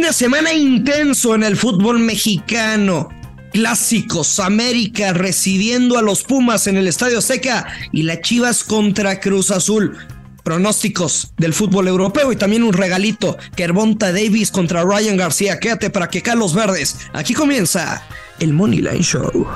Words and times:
De 0.00 0.14
semana 0.14 0.54
intenso 0.54 1.34
en 1.34 1.42
el 1.42 1.56
fútbol 1.56 1.98
mexicano. 1.98 3.10
Clásicos, 3.52 4.40
América 4.40 5.12
recibiendo 5.12 5.98
a 5.98 6.02
los 6.02 6.22
Pumas 6.22 6.66
en 6.66 6.78
el 6.78 6.88
Estadio 6.88 7.20
Seca 7.20 7.66
y 7.92 8.02
la 8.02 8.20
Chivas 8.20 8.64
contra 8.64 9.20
Cruz 9.20 9.50
Azul. 9.50 9.96
Pronósticos 10.42 11.32
del 11.36 11.52
fútbol 11.52 11.86
europeo 11.86 12.32
y 12.32 12.36
también 12.36 12.62
un 12.62 12.72
regalito. 12.72 13.36
Kerbonta 13.54 14.10
Davis 14.10 14.50
contra 14.50 14.84
Ryan 14.84 15.18
García. 15.18 15.60
Quédate 15.60 15.90
para 15.90 16.08
que 16.08 16.22
los 16.34 16.54
verdes. 16.54 16.96
Aquí 17.12 17.34
comienza 17.34 18.02
el 18.40 18.54
Money 18.54 18.80
Line 18.80 19.02
Show. 19.02 19.46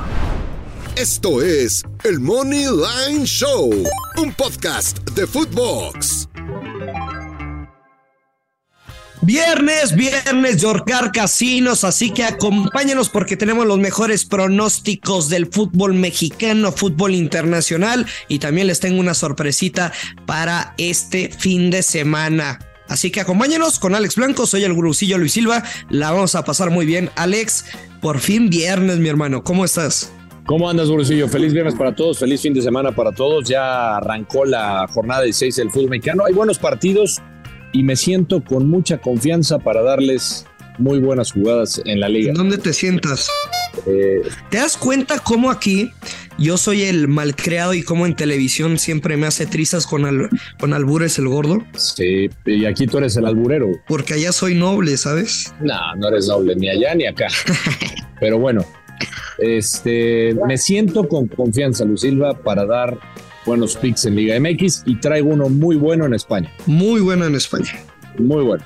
Esto 0.94 1.42
es 1.42 1.82
el 2.04 2.20
Money 2.20 2.66
Line 2.66 3.24
Show, 3.24 3.72
un 4.18 4.32
podcast 4.34 4.98
de 5.10 5.26
Footbox. 5.26 6.28
Viernes, 9.24 9.96
viernes 9.96 10.60
de 10.60 10.66
Orcar 10.66 11.10
Casinos, 11.10 11.82
así 11.84 12.10
que 12.10 12.24
acompáñenos 12.24 13.08
porque 13.08 13.38
tenemos 13.38 13.66
los 13.66 13.78
mejores 13.78 14.26
pronósticos 14.26 15.30
del 15.30 15.46
fútbol 15.46 15.94
mexicano, 15.94 16.72
fútbol 16.72 17.14
internacional 17.14 18.04
y 18.28 18.38
también 18.38 18.66
les 18.66 18.80
tengo 18.80 19.00
una 19.00 19.14
sorpresita 19.14 19.94
para 20.26 20.74
este 20.76 21.30
fin 21.30 21.70
de 21.70 21.82
semana. 21.82 22.58
Así 22.86 23.10
que 23.10 23.22
acompáñenos 23.22 23.78
con 23.78 23.94
Alex 23.94 24.16
Blanco, 24.16 24.46
soy 24.46 24.64
el 24.64 24.74
gurucillo 24.74 25.16
Luis 25.16 25.32
Silva, 25.32 25.62
la 25.88 26.10
vamos 26.10 26.34
a 26.34 26.44
pasar 26.44 26.68
muy 26.68 26.84
bien. 26.84 27.08
Alex, 27.16 27.64
por 28.02 28.20
fin 28.20 28.50
viernes, 28.50 28.98
mi 28.98 29.08
hermano, 29.08 29.42
¿cómo 29.42 29.64
estás? 29.64 30.12
¿Cómo 30.44 30.68
andas, 30.68 30.90
Gurucillo? 30.90 31.26
Feliz 31.28 31.54
viernes 31.54 31.74
para 31.74 31.94
todos, 31.94 32.18
feliz 32.18 32.42
fin 32.42 32.52
de 32.52 32.60
semana 32.60 32.92
para 32.92 33.12
todos. 33.12 33.48
Ya 33.48 33.96
arrancó 33.96 34.44
la 34.44 34.86
jornada 34.92 35.22
16 35.22 35.56
del 35.56 35.70
fútbol 35.70 35.88
mexicano. 35.88 36.26
Hay 36.26 36.34
buenos 36.34 36.58
partidos 36.58 37.22
y 37.74 37.82
me 37.82 37.96
siento 37.96 38.42
con 38.42 38.70
mucha 38.70 38.98
confianza 38.98 39.58
para 39.58 39.82
darles 39.82 40.46
muy 40.78 41.00
buenas 41.00 41.32
jugadas 41.32 41.82
en 41.84 41.98
la 42.00 42.08
liga. 42.08 42.32
¿Dónde 42.32 42.56
te 42.56 42.72
sientas? 42.72 43.28
Eh, 43.86 44.22
¿Te 44.48 44.58
das 44.58 44.76
cuenta 44.76 45.18
cómo 45.18 45.50
aquí 45.50 45.90
yo 46.38 46.56
soy 46.56 46.82
el 46.82 47.08
malcriado 47.08 47.74
y 47.74 47.82
cómo 47.82 48.06
en 48.06 48.14
televisión 48.14 48.78
siempre 48.78 49.16
me 49.16 49.26
hace 49.26 49.46
trizas 49.46 49.88
con, 49.88 50.04
al, 50.04 50.30
con 50.60 50.72
albures 50.72 51.18
el 51.18 51.28
gordo? 51.28 51.64
Sí, 51.76 52.30
y 52.46 52.64
aquí 52.64 52.86
tú 52.86 52.98
eres 52.98 53.16
el 53.16 53.26
alburero. 53.26 53.68
Porque 53.88 54.14
allá 54.14 54.30
soy 54.30 54.54
noble, 54.54 54.96
¿sabes? 54.96 55.52
No, 55.60 55.96
no 55.96 56.08
eres 56.08 56.28
noble, 56.28 56.54
ni 56.54 56.68
allá 56.68 56.94
ni 56.94 57.06
acá. 57.06 57.26
Pero 58.20 58.38
bueno, 58.38 58.64
este, 59.38 60.36
me 60.46 60.58
siento 60.58 61.08
con 61.08 61.26
confianza, 61.26 61.84
Lucilva, 61.84 62.34
para 62.34 62.66
dar 62.66 62.98
buenos 63.44 63.76
picks 63.76 64.04
en 64.06 64.16
Liga 64.16 64.38
MX 64.38 64.82
y 64.86 64.96
traigo 64.96 65.30
uno 65.30 65.48
muy 65.48 65.76
bueno 65.76 66.04
en 66.06 66.14
España. 66.14 66.50
Muy 66.66 67.00
bueno 67.00 67.26
en 67.26 67.34
España. 67.34 67.72
Muy 68.18 68.42
bueno. 68.42 68.64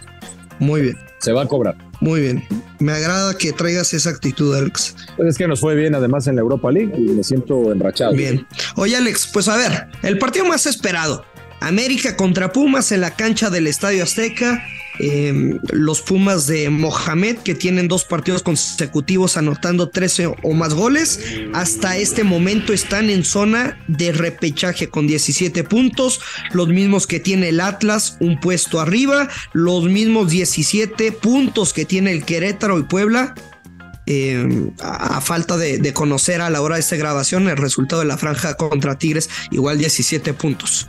Muy 0.58 0.82
bien. 0.82 0.96
Se 1.18 1.32
va 1.32 1.42
a 1.42 1.46
cobrar. 1.46 1.76
Muy 2.00 2.20
bien. 2.20 2.44
Me 2.78 2.92
agrada 2.92 3.36
que 3.36 3.52
traigas 3.52 3.92
esa 3.92 4.10
actitud, 4.10 4.54
Alex. 4.54 4.94
Pues 5.16 5.30
es 5.30 5.38
que 5.38 5.48
nos 5.48 5.60
fue 5.60 5.74
bien 5.74 5.94
además 5.94 6.28
en 6.28 6.36
la 6.36 6.42
Europa 6.42 6.70
League 6.70 6.94
y 6.96 7.10
me 7.10 7.24
siento 7.24 7.72
enrachado. 7.72 8.12
Bien. 8.12 8.46
Oye, 8.76 8.96
Alex, 8.96 9.28
pues 9.32 9.48
a 9.48 9.56
ver, 9.56 9.88
el 10.02 10.18
partido 10.18 10.44
más 10.44 10.66
esperado. 10.66 11.24
América 11.60 12.16
contra 12.16 12.52
Pumas 12.52 12.92
en 12.92 13.00
la 13.00 13.14
cancha 13.14 13.50
del 13.50 13.66
Estadio 13.66 14.04
Azteca. 14.04 14.64
Em, 15.00 15.60
los 15.70 16.02
Pumas 16.02 16.48
de 16.48 16.70
Mohamed, 16.70 17.38
que 17.38 17.54
tienen 17.54 17.86
dos 17.86 18.04
partidos 18.04 18.42
consecutivos 18.42 19.36
anotando 19.36 19.90
13 19.90 20.26
o 20.42 20.54
más 20.54 20.74
goles. 20.74 21.20
Hasta 21.54 21.96
este 21.96 22.24
momento 22.24 22.72
están 22.72 23.08
en 23.08 23.24
zona 23.24 23.78
de 23.86 24.10
repechaje 24.10 24.88
con 24.88 25.06
17 25.06 25.62
puntos, 25.62 26.20
los 26.52 26.68
mismos 26.68 27.06
que 27.06 27.20
tiene 27.20 27.50
el 27.50 27.60
Atlas, 27.60 28.16
un 28.18 28.40
puesto 28.40 28.80
arriba, 28.80 29.28
los 29.52 29.84
mismos 29.84 30.30
17 30.30 31.12
puntos 31.12 31.72
que 31.72 31.84
tiene 31.84 32.10
el 32.10 32.24
Querétaro 32.24 32.78
y 32.78 32.82
Puebla. 32.82 33.34
Em, 34.10 34.70
a, 34.80 35.20
falta 35.20 35.58
de, 35.58 35.76
de, 35.76 35.92
conocer 35.92 36.40
a 36.40 36.48
la 36.48 36.62
hora 36.62 36.76
de 36.76 36.80
esta 36.80 36.96
grabación 36.96 37.46
el 37.46 37.58
resultado 37.58 38.00
de 38.00 38.08
la 38.08 38.16
franja 38.16 38.54
contra 38.54 38.98
Tigres, 38.98 39.28
igual 39.50 39.76
17 39.76 40.32
puntos. 40.32 40.88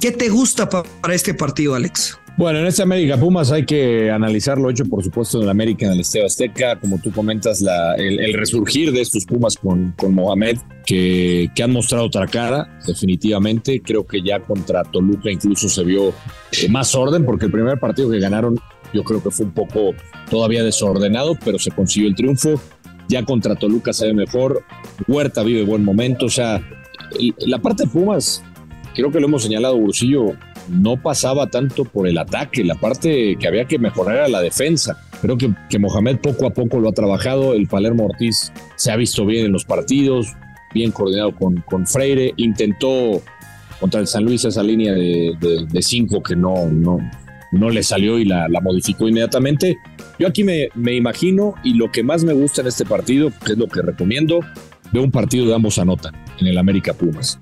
¿Qué 0.00 0.12
te 0.12 0.30
gusta 0.30 0.68
para 0.68 1.14
este 1.14 1.34
partido, 1.34 1.74
Alex? 1.74 2.18
Bueno, 2.38 2.60
en 2.60 2.66
este 2.66 2.82
América 2.82 3.18
Pumas 3.18 3.52
hay 3.52 3.66
que 3.66 4.10
analizar 4.10 4.56
lo 4.56 4.70
hecho, 4.70 4.86
por 4.86 5.04
supuesto, 5.04 5.36
en 5.36 5.44
el 5.44 5.50
América, 5.50 5.84
en 5.84 5.92
el 5.92 6.00
Estadio 6.00 6.24
Azteca, 6.24 6.80
como 6.80 6.98
tú 6.98 7.12
comentas, 7.12 7.62
el, 7.98 8.32
resurgir 8.32 8.92
de 8.92 9.02
estos 9.02 9.26
Pumas 9.26 9.58
con, 9.58 9.94
Mohamed, 10.08 10.56
que, 10.86 11.50
que, 11.54 11.62
han 11.62 11.72
mostrado 11.72 12.06
otra 12.06 12.26
cara, 12.26 12.80
definitivamente. 12.86 13.82
Creo 13.82 14.06
que 14.06 14.22
ya 14.22 14.40
contra 14.40 14.84
Toluca 14.84 15.30
incluso 15.30 15.68
se 15.68 15.84
vio 15.84 16.08
eh, 16.08 16.68
más 16.70 16.94
orden, 16.94 17.26
porque 17.26 17.44
el 17.44 17.52
primer 17.52 17.78
partido 17.78 18.10
que 18.10 18.20
ganaron 18.20 18.58
yo 18.94 19.04
creo 19.04 19.22
que 19.22 19.30
fue 19.30 19.44
un 19.44 19.52
poco 19.52 19.94
todavía 20.30 20.64
desordenado, 20.64 21.36
pero 21.44 21.58
se 21.58 21.70
consiguió 21.72 22.08
el 22.08 22.14
triunfo. 22.14 22.58
Ya 23.08 23.22
contra 23.24 23.54
Toluca 23.54 23.92
se 23.92 24.06
ve 24.06 24.14
mejor, 24.14 24.64
Huerta 25.06 25.42
vive 25.42 25.64
buen 25.64 25.84
momento, 25.84 26.24
o 26.26 26.30
sea, 26.30 26.62
la 27.38 27.58
parte 27.58 27.84
de 27.84 27.90
Pumas, 27.90 28.42
creo 29.00 29.12
que 29.12 29.20
lo 29.20 29.26
hemos 29.26 29.42
señalado, 29.42 29.76
Bursillo, 29.76 30.34
no 30.68 31.00
pasaba 31.00 31.48
tanto 31.48 31.84
por 31.84 32.06
el 32.06 32.18
ataque, 32.18 32.64
la 32.64 32.74
parte 32.74 33.36
que 33.38 33.48
había 33.48 33.64
que 33.64 33.78
mejorar 33.78 34.16
era 34.16 34.28
la 34.28 34.40
defensa. 34.40 35.02
Creo 35.20 35.36
que, 35.36 35.52
que 35.68 35.78
Mohamed 35.78 36.18
poco 36.18 36.46
a 36.46 36.50
poco 36.50 36.78
lo 36.80 36.88
ha 36.88 36.92
trabajado, 36.92 37.54
el 37.54 37.66
Palermo 37.66 38.06
Ortiz 38.06 38.52
se 38.76 38.90
ha 38.90 38.96
visto 38.96 39.26
bien 39.26 39.46
en 39.46 39.52
los 39.52 39.64
partidos, 39.64 40.28
bien 40.74 40.92
coordinado 40.92 41.34
con, 41.34 41.56
con 41.62 41.86
Freire, 41.86 42.32
intentó 42.36 43.22
contra 43.80 44.00
el 44.00 44.06
San 44.06 44.24
Luis 44.24 44.44
esa 44.44 44.62
línea 44.62 44.92
de, 44.92 45.34
de, 45.70 45.82
cinco 45.82 46.22
que 46.22 46.36
no, 46.36 46.66
no, 46.68 46.98
no 47.52 47.70
le 47.70 47.82
salió 47.82 48.18
y 48.18 48.26
la, 48.26 48.46
la 48.48 48.60
modificó 48.60 49.08
inmediatamente. 49.08 49.78
Yo 50.18 50.28
aquí 50.28 50.44
me, 50.44 50.68
me, 50.74 50.94
imagino 50.94 51.54
y 51.64 51.74
lo 51.74 51.90
que 51.90 52.02
más 52.02 52.22
me 52.22 52.34
gusta 52.34 52.60
en 52.60 52.66
este 52.66 52.84
partido, 52.84 53.32
que 53.44 53.52
es 53.52 53.58
lo 53.58 53.66
que 53.68 53.80
recomiendo, 53.80 54.40
veo 54.92 55.02
un 55.02 55.10
partido 55.10 55.46
de 55.46 55.54
ambos 55.54 55.78
anotan 55.78 56.14
en 56.38 56.46
el 56.48 56.58
América 56.58 56.92
Pumas. 56.92 57.38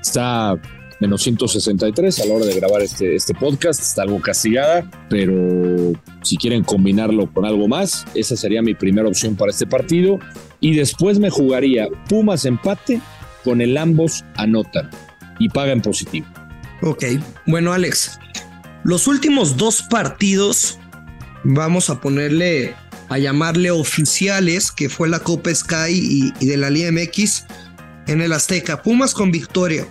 Está 0.00 0.58
menos 1.00 1.22
163 1.22 2.20
a 2.20 2.26
la 2.26 2.34
hora 2.34 2.46
de 2.46 2.54
grabar 2.54 2.82
este, 2.82 3.14
este 3.14 3.34
podcast. 3.34 3.80
Está 3.80 4.02
algo 4.02 4.20
castigada, 4.20 4.88
pero 5.08 5.92
si 6.22 6.36
quieren 6.36 6.64
combinarlo 6.64 7.32
con 7.32 7.44
algo 7.44 7.68
más, 7.68 8.04
esa 8.14 8.36
sería 8.36 8.62
mi 8.62 8.74
primera 8.74 9.08
opción 9.08 9.36
para 9.36 9.50
este 9.50 9.66
partido. 9.66 10.18
Y 10.60 10.74
después 10.74 11.18
me 11.18 11.30
jugaría 11.30 11.88
Pumas 12.08 12.44
empate 12.44 13.00
con 13.44 13.60
el 13.60 13.76
ambos 13.76 14.24
anotan 14.36 14.90
y 15.38 15.48
paga 15.48 15.72
en 15.72 15.80
positivo. 15.80 16.26
Ok, 16.82 17.04
bueno 17.46 17.72
Alex, 17.72 18.18
los 18.84 19.06
últimos 19.06 19.56
dos 19.56 19.82
partidos 19.82 20.78
vamos 21.44 21.90
a 21.90 22.00
ponerle, 22.00 22.74
a 23.08 23.18
llamarle 23.18 23.70
oficiales, 23.70 24.70
que 24.72 24.88
fue 24.88 25.08
la 25.08 25.20
Copa 25.20 25.54
Sky 25.54 25.90
y, 25.90 26.32
y 26.40 26.46
de 26.46 26.56
la 26.56 26.70
Liga 26.70 26.90
MX 26.92 27.44
en 28.08 28.20
el 28.20 28.32
Azteca. 28.32 28.82
Pumas 28.82 29.14
con 29.14 29.30
victoria. 29.30 29.86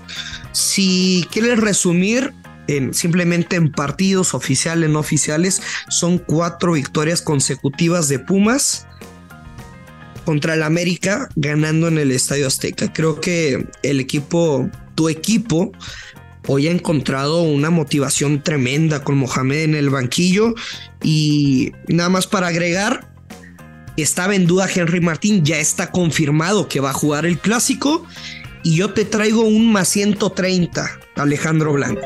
Si 0.51 1.25
quieres 1.31 1.59
resumir, 1.59 2.33
en, 2.67 2.93
simplemente 2.93 3.55
en 3.55 3.71
partidos 3.71 4.33
oficiales, 4.33 4.89
no 4.89 4.99
oficiales, 4.99 5.61
son 5.89 6.17
cuatro 6.17 6.73
victorias 6.73 7.21
consecutivas 7.21 8.07
de 8.09 8.19
Pumas 8.19 8.87
contra 10.25 10.55
el 10.55 10.63
América 10.63 11.29
ganando 11.35 11.87
en 11.87 11.97
el 11.97 12.11
Estadio 12.11 12.47
Azteca. 12.47 12.91
Creo 12.91 13.21
que 13.21 13.65
el 13.83 13.99
equipo, 14.01 14.69
tu 14.93 15.07
equipo, 15.07 15.71
hoy 16.47 16.67
ha 16.67 16.71
encontrado 16.71 17.43
una 17.43 17.69
motivación 17.69 18.43
tremenda 18.43 19.03
con 19.03 19.17
Mohamed 19.17 19.63
en 19.63 19.75
el 19.75 19.89
banquillo 19.89 20.53
y 21.01 21.71
nada 21.87 22.09
más 22.09 22.27
para 22.27 22.47
agregar, 22.47 23.13
estaba 23.95 24.35
en 24.35 24.47
duda 24.47 24.67
Henry 24.73 25.01
Martín, 25.01 25.43
ya 25.45 25.59
está 25.59 25.91
confirmado 25.91 26.67
que 26.67 26.79
va 26.79 26.91
a 26.91 26.93
jugar 26.93 27.25
el 27.25 27.39
clásico 27.39 28.05
y 28.63 28.75
yo 28.75 28.93
te 28.93 29.05
traigo 29.05 29.43
un 29.43 29.71
más 29.71 29.89
130, 29.89 30.89
Alejandro 31.15 31.73
Blanco. 31.73 32.01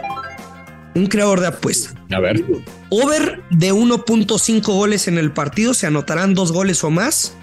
Un 0.94 1.08
creador 1.08 1.40
de 1.40 1.48
apuesta. 1.48 1.94
A 2.12 2.20
ver. 2.20 2.44
Over 2.90 3.42
de 3.50 3.74
1.5 3.74 4.62
goles 4.66 5.08
en 5.08 5.18
el 5.18 5.32
partido, 5.32 5.74
se 5.74 5.88
anotarán 5.88 6.34
dos 6.34 6.52
goles 6.52 6.84
o 6.84 6.90
más. 6.90 7.34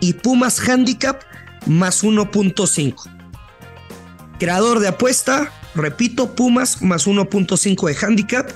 Y 0.00 0.14
Pumas 0.14 0.60
Handicap 0.68 1.22
más 1.66 2.04
1.5. 2.04 3.10
Creador 4.38 4.80
de 4.80 4.88
apuesta, 4.88 5.52
repito, 5.74 6.34
Pumas 6.34 6.82
más 6.82 7.06
1.5 7.06 7.86
de 7.86 8.06
handicap. 8.06 8.50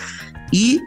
Y 0.52 0.80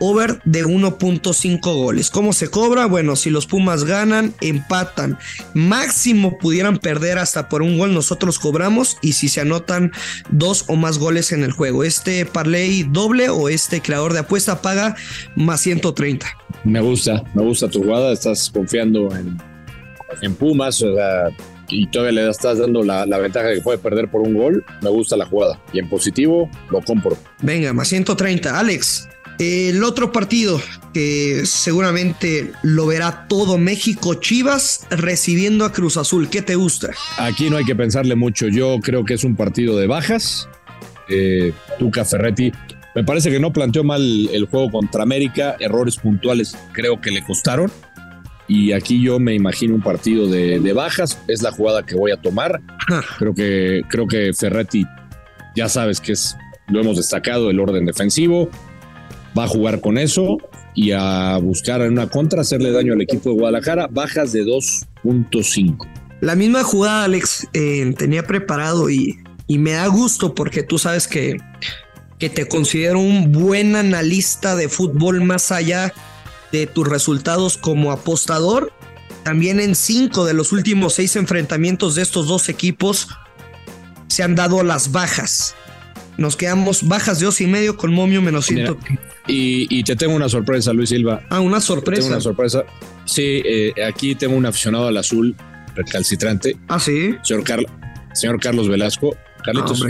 over 0.00 0.40
de 0.44 0.64
1.5 0.64 1.60
goles. 1.60 2.10
¿Cómo 2.10 2.32
se 2.32 2.48
cobra? 2.48 2.86
Bueno, 2.86 3.16
si 3.16 3.30
los 3.30 3.46
Pumas 3.46 3.84
ganan, 3.84 4.34
empatan. 4.40 5.18
Máximo 5.54 6.38
pudieran 6.38 6.78
perder 6.78 7.18
hasta 7.18 7.48
por 7.48 7.62
un 7.62 7.78
gol, 7.78 7.94
nosotros 7.94 8.38
cobramos. 8.38 8.98
Y 9.02 9.12
si 9.12 9.28
se 9.28 9.40
anotan 9.40 9.92
dos 10.30 10.64
o 10.68 10.76
más 10.76 10.98
goles 10.98 11.32
en 11.32 11.42
el 11.42 11.52
juego, 11.52 11.84
este 11.84 12.26
parlay 12.26 12.84
doble 12.84 13.28
o 13.28 13.48
este 13.48 13.80
creador 13.80 14.12
de 14.12 14.20
apuesta 14.20 14.62
paga 14.62 14.96
más 15.34 15.60
130. 15.60 16.26
Me 16.64 16.80
gusta, 16.80 17.22
me 17.34 17.42
gusta 17.42 17.68
tu 17.68 17.82
jugada. 17.82 18.12
Estás 18.12 18.50
confiando 18.50 19.14
en, 19.16 19.38
en 20.22 20.34
Pumas, 20.34 20.82
o 20.82 20.94
sea, 20.94 21.28
y 21.68 21.86
todavía 21.88 22.22
le 22.22 22.30
estás 22.30 22.58
dando 22.58 22.82
la, 22.82 23.06
la, 23.06 23.18
ventaja 23.18 23.48
de 23.48 23.56
que 23.56 23.60
puede 23.60 23.78
perder 23.78 24.08
por 24.08 24.20
un 24.20 24.34
gol, 24.34 24.64
me 24.82 24.90
gusta 24.90 25.16
la 25.16 25.26
jugada. 25.26 25.60
Y 25.72 25.78
en 25.78 25.88
positivo, 25.88 26.50
lo 26.70 26.80
compro. 26.80 27.16
Venga, 27.42 27.72
más 27.72 27.88
130. 27.88 28.58
Alex, 28.58 29.08
El 29.38 29.84
otro 29.84 30.12
partido 30.12 30.60
que 30.94 31.42
seguramente 31.44 32.52
lo 32.62 32.86
verá 32.86 33.26
todo 33.28 33.58
México, 33.58 34.14
Chivas 34.14 34.86
recibiendo 34.88 35.66
a 35.66 35.72
Cruz 35.72 35.98
Azul. 35.98 36.30
¿Qué 36.30 36.40
te 36.40 36.54
gusta? 36.54 36.90
Aquí 37.18 37.50
no 37.50 37.58
hay 37.58 37.64
que 37.64 37.76
pensarle 37.76 38.14
mucho. 38.14 38.48
Yo 38.48 38.78
creo 38.82 39.04
que 39.04 39.14
es 39.14 39.24
un 39.24 39.36
partido 39.36 39.76
de 39.76 39.86
bajas. 39.86 40.48
Eh, 41.08 41.52
Tuca 41.78 42.04
Ferretti 42.04 42.50
me 42.94 43.04
parece 43.04 43.30
que 43.30 43.38
no 43.38 43.52
planteó 43.52 43.84
mal 43.84 44.00
el 44.32 44.46
juego 44.46 44.70
contra 44.70 45.02
América. 45.02 45.56
Errores 45.60 45.96
puntuales 45.96 46.56
creo 46.72 46.98
que 46.98 47.10
le 47.10 47.22
costaron. 47.22 47.70
Y 48.48 48.72
aquí 48.72 49.02
yo 49.02 49.18
me 49.18 49.34
imagino 49.34 49.74
un 49.74 49.82
partido 49.82 50.28
de, 50.28 50.60
de 50.60 50.72
bajas. 50.72 51.20
Es 51.28 51.42
la 51.42 51.52
jugada 51.52 51.84
que 51.84 51.94
voy 51.94 52.10
a 52.10 52.16
tomar. 52.16 52.62
Creo 53.18 53.34
que, 53.34 53.82
creo 53.88 54.06
que 54.06 54.32
Ferretti, 54.32 54.86
ya 55.54 55.68
sabes 55.68 56.00
que 56.00 56.12
es, 56.12 56.36
lo 56.68 56.80
hemos 56.80 56.96
destacado, 56.96 57.50
el 57.50 57.60
orden 57.60 57.84
defensivo 57.84 58.48
va 59.36 59.44
a 59.44 59.48
jugar 59.48 59.80
con 59.80 59.98
eso 59.98 60.38
y 60.74 60.92
a 60.92 61.38
buscar 61.38 61.80
en 61.82 61.92
una 61.92 62.08
contra 62.08 62.42
hacerle 62.42 62.70
daño 62.70 62.92
al 62.92 63.00
equipo 63.00 63.30
de 63.30 63.36
Guadalajara, 63.36 63.88
bajas 63.90 64.32
de 64.32 64.44
2.5. 64.44 65.86
La 66.20 66.34
misma 66.34 66.62
jugada, 66.62 67.04
Alex, 67.04 67.46
eh, 67.52 67.94
tenía 67.96 68.26
preparado 68.26 68.88
y, 68.90 69.18
y, 69.46 69.58
me 69.58 69.72
da 69.72 69.86
gusto 69.86 70.34
porque 70.34 70.62
tú 70.62 70.78
sabes 70.78 71.06
que, 71.06 71.36
que 72.18 72.30
te 72.30 72.48
considero 72.48 73.00
un 73.00 73.32
buen 73.32 73.76
analista 73.76 74.56
de 74.56 74.68
fútbol 74.68 75.22
más 75.24 75.52
allá 75.52 75.92
de 76.52 76.66
tus 76.66 76.88
resultados 76.88 77.56
como 77.58 77.92
apostador. 77.92 78.72
También 79.24 79.60
en 79.60 79.74
cinco 79.74 80.24
de 80.24 80.34
los 80.34 80.52
últimos 80.52 80.94
seis 80.94 81.16
enfrentamientos 81.16 81.96
de 81.96 82.02
estos 82.02 82.28
dos 82.28 82.48
equipos 82.48 83.08
se 84.08 84.22
han 84.22 84.34
dado 84.34 84.62
las 84.62 84.92
bajas. 84.92 85.54
Nos 86.18 86.36
quedamos 86.36 86.86
bajas 86.86 87.18
de 87.20 87.26
dos 87.26 87.40
y 87.40 87.46
medio 87.46 87.76
con 87.76 87.92
momio 87.92 88.22
menos 88.22 88.46
ciento. 88.46 88.78
Y, 89.26 89.82
te 89.84 89.96
tengo 89.96 90.14
una 90.14 90.28
sorpresa, 90.28 90.72
Luis 90.72 90.90
Silva. 90.90 91.22
Ah, 91.30 91.40
una 91.40 91.60
sorpresa. 91.60 92.02
Tengo 92.02 92.14
una 92.14 92.20
sorpresa. 92.20 92.64
Sí, 93.04 93.42
eh, 93.44 93.74
aquí 93.86 94.14
tengo 94.14 94.36
un 94.36 94.46
aficionado 94.46 94.88
al 94.88 94.96
azul 94.96 95.36
recalcitrante. 95.74 96.56
Ah, 96.68 96.80
sí. 96.80 97.14
Señor, 97.22 97.44
señor 98.14 98.40
Carlos 98.40 98.68
Velasco. 98.68 99.16
Carlitos, 99.44 99.80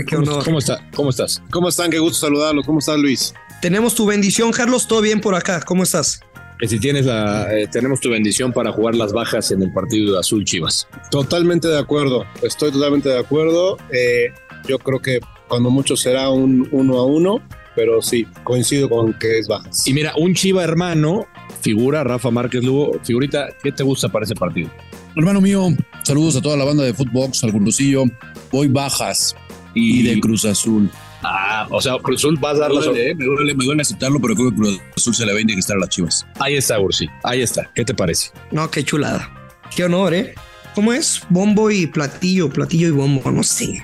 ¿cómo, 0.45 0.59
está? 0.59 0.87
¿cómo 0.93 1.09
estás? 1.09 1.41
¿Cómo 1.49 1.69
están? 1.69 1.89
Qué 1.89 1.97
gusto 1.97 2.19
saludarlos. 2.27 2.65
¿Cómo 2.65 2.77
estás, 2.77 2.99
Luis? 2.99 3.33
Tenemos 3.61 3.95
tu 3.95 4.05
bendición, 4.05 4.51
Carlos. 4.51 4.87
Todo 4.87 5.01
bien 5.01 5.19
por 5.19 5.33
acá. 5.33 5.61
¿Cómo 5.61 5.81
estás? 5.81 6.21
Que 6.59 6.67
si 6.67 6.79
tienes 6.79 7.05
la, 7.05 7.51
eh, 7.55 7.67
tenemos 7.71 7.99
tu 7.99 8.09
bendición 8.09 8.51
para 8.51 8.71
jugar 8.71 8.95
las 8.95 9.13
bajas 9.13 9.51
en 9.51 9.63
el 9.63 9.71
partido 9.71 10.13
de 10.13 10.19
Azul 10.19 10.45
Chivas. 10.45 10.87
Totalmente 11.09 11.67
de 11.67 11.79
acuerdo. 11.79 12.25
Estoy 12.43 12.71
totalmente 12.71 13.09
de 13.09 13.17
acuerdo. 13.17 13.77
Eh, 13.91 14.27
yo 14.67 14.77
creo 14.77 15.01
que 15.01 15.19
cuando 15.47 15.69
mucho 15.69 15.95
será 15.95 16.29
un 16.29 16.67
uno 16.71 16.97
a 16.97 17.05
uno 17.05 17.41
pero 17.77 18.01
sí, 18.01 18.25
coincido 18.43 18.89
con 18.89 19.13
que 19.13 19.37
es 19.37 19.47
bajas. 19.47 19.87
Y 19.87 19.93
mira, 19.93 20.11
un 20.17 20.33
Chiva 20.33 20.63
hermano, 20.63 21.27
figura 21.61 22.03
Rafa 22.03 22.31
Márquez 22.31 22.63
Lugo, 22.63 22.99
figurita, 23.03 23.49
¿qué 23.61 23.71
te 23.71 23.83
gusta 23.83 24.09
para 24.09 24.25
ese 24.25 24.33
partido? 24.33 24.71
Hermano 25.15 25.39
mío, 25.39 25.67
saludos 26.01 26.35
a 26.35 26.41
toda 26.41 26.57
la 26.57 26.65
banda 26.65 26.83
de 26.83 26.95
Footbox, 26.95 27.43
al 27.43 27.51
Gurusillo, 27.51 28.05
voy 28.51 28.67
bajas 28.67 29.35
y, 29.75 30.01
de 30.01 30.19
Cruz 30.19 30.43
Azul. 30.45 30.89
Ah, 31.21 31.67
o 31.69 31.79
sea, 31.79 31.99
Cruz 32.01 32.21
Azul 32.21 32.39
vas 32.41 32.55
a 32.55 32.61
dar 32.61 32.71
la 32.71 32.81
eh, 32.99 33.13
me, 33.13 33.25
duele, 33.25 33.53
me 33.53 33.65
duele 33.65 33.83
aceptarlo, 33.83 34.19
pero 34.19 34.33
creo 34.33 34.49
que 34.49 34.55
Cruz 34.55 34.81
Azul 34.95 35.13
se 35.13 35.27
le 35.27 35.35
vende 35.35 35.53
que 35.53 35.59
estar 35.59 35.77
a 35.77 35.79
las 35.79 35.89
chivas. 35.89 36.25
Ahí 36.39 36.55
está, 36.55 36.79
Ursi, 36.79 37.07
ahí 37.23 37.43
está. 37.43 37.71
¿Qué 37.75 37.85
te 37.85 37.93
parece? 37.93 38.31
No, 38.51 38.71
qué 38.71 38.83
chulada. 38.83 39.31
Qué 39.75 39.83
honor, 39.83 40.15
¿eh? 40.15 40.33
¿Cómo 40.73 40.93
es? 40.93 41.21
Bombo 41.29 41.69
y 41.69 41.85
platillo, 41.85 42.49
platillo 42.49 42.87
y 42.87 42.91
bombo, 42.91 43.29
no 43.29 43.43
sé 43.43 43.83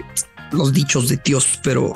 los 0.53 0.73
dichos 0.73 1.09
de 1.09 1.17
tíos, 1.17 1.59
pero 1.63 1.95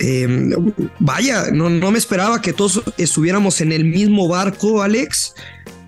Em, 0.00 0.52
vaya, 1.00 1.50
no, 1.52 1.68
no 1.70 1.90
me 1.90 1.98
esperaba 1.98 2.40
que 2.40 2.52
todos 2.52 2.82
estuviéramos 2.96 3.60
en 3.60 3.72
el 3.72 3.84
mismo 3.84 4.28
barco, 4.28 4.82
Alex. 4.82 5.34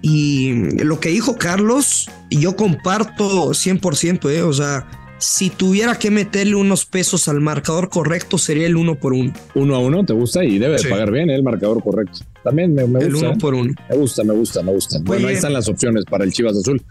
Y 0.02 0.52
lo 0.82 0.98
que 0.98 1.10
dijo 1.10 1.36
Carlos, 1.36 2.10
yo 2.30 2.56
comparto 2.56 3.50
100%, 3.50 4.30
¿eh? 4.30 4.42
o 4.42 4.52
sea, 4.52 4.88
si 5.18 5.50
tuviera 5.50 5.98
que 5.98 6.10
meterle 6.10 6.54
unos 6.54 6.86
pesos 6.86 7.28
al 7.28 7.40
marcador 7.40 7.90
correcto, 7.90 8.38
sería 8.38 8.66
el 8.66 8.76
uno 8.76 8.94
por 8.94 9.12
uno. 9.12 9.34
Uno 9.54 9.74
a 9.74 9.78
uno, 9.78 10.04
¿te 10.04 10.14
gusta? 10.14 10.42
Y 10.42 10.58
debe 10.58 10.82
pagar 10.88 11.12
bien 11.12 11.28
¿eh? 11.28 11.34
el 11.34 11.42
marcador 11.42 11.82
correcto. 11.82 12.20
También 12.42 12.74
me, 12.74 12.84
gusta. 12.84 13.06
El 13.06 13.14
uno 13.14 13.32
¿eh? 13.32 13.36
por 13.38 13.54
uno. 13.54 13.74
Me 13.90 13.96
gusta, 13.96 14.24
me 14.24 14.32
gusta, 14.32 14.62
me 14.62 14.72
gusta. 14.72 14.98
Bueno, 15.02 15.28
ahí 15.28 15.34
están 15.34 15.52
las 15.52 15.68
opciones 15.68 16.04
para 16.06 16.24
el 16.24 16.32
Chivas 16.32 16.56
Azul. 16.56 16.82